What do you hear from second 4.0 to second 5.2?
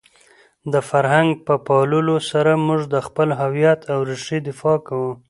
رېښې دفاع کوو.